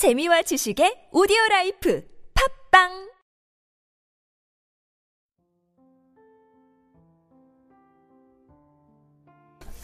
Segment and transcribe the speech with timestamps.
[0.00, 2.00] 재미와 지식의 오디오 라이프
[2.32, 3.12] 팝빵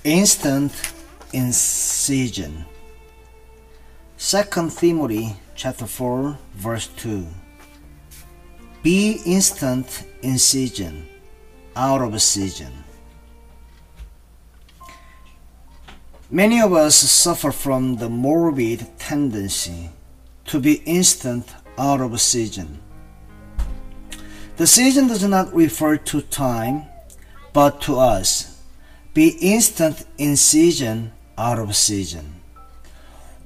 [0.04, 0.72] instant
[1.34, 2.64] in season.
[4.16, 7.28] Second Timothy chapter 4 verse 2.
[8.82, 11.04] Be instant in season,
[11.76, 12.72] out of season.
[16.30, 19.90] Many of us suffer from the morbid tendency
[20.46, 22.80] to be instant out of season.
[24.56, 26.86] The season does not refer to time,
[27.52, 28.62] but to us
[29.12, 32.40] be instant in season, out of season.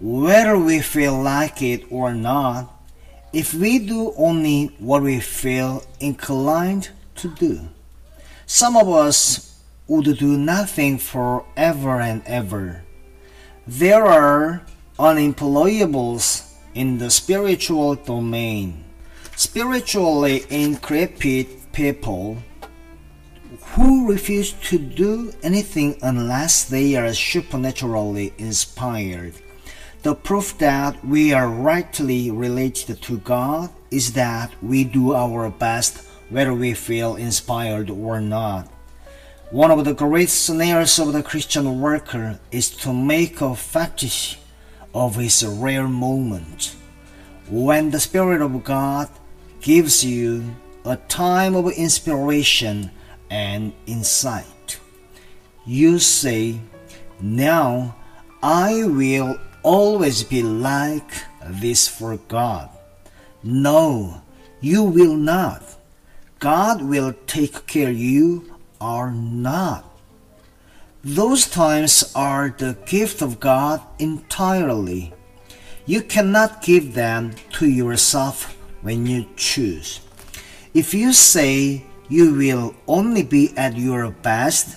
[0.00, 2.73] Whether we feel like it or not,
[3.32, 7.68] if we do only what we feel inclined to do,
[8.46, 12.82] some of us would do nothing forever and ever.
[13.66, 14.62] There are
[14.98, 18.84] unemployables in the spiritual domain.
[19.37, 22.38] Spiritually increpid people
[23.74, 29.35] who refuse to do anything unless they are supernaturally inspired.
[30.02, 36.07] The proof that we are rightly related to God is that we do our best
[36.30, 38.68] whether we feel inspired or not.
[39.51, 44.38] One of the great snares of the Christian worker is to make a fetish
[44.95, 46.77] of his rare moment.
[47.49, 49.09] When the Spirit of God
[49.60, 50.45] gives you
[50.85, 52.91] a time of inspiration
[53.30, 54.79] and insight.
[55.66, 56.61] You say,
[57.21, 57.96] Now
[58.43, 61.13] I will always be like
[61.46, 62.71] this for God.
[63.43, 64.22] No,
[64.61, 65.62] you will not.
[66.38, 69.90] God will take care you are not.
[71.03, 75.15] Those times are the gift of God entirely.
[75.87, 80.00] You cannot give them to yourself when you choose.
[80.75, 84.77] If you say you will only be at your best,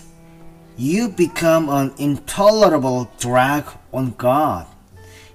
[0.78, 4.66] you become an intolerable drag on God.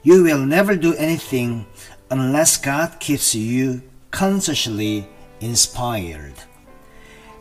[0.03, 1.67] You will never do anything
[2.11, 5.07] unless God keeps you consciously
[5.41, 6.35] inspired.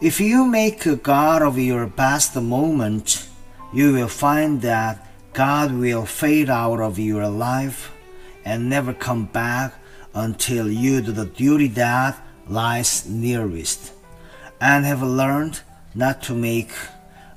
[0.02, 3.27] If you make a God of your best moment,
[3.74, 7.92] you will find that God will fade out of your life
[8.46, 9.74] and never come back
[10.14, 12.18] until you do the duty that
[12.48, 13.94] lies nearest
[14.60, 15.62] and have learned
[15.94, 16.72] not to make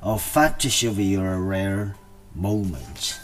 [0.02, 1.94] a fetish of your rare
[2.34, 3.20] moment.